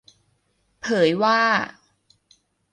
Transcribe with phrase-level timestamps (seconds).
[0.81, 1.39] เผยว่า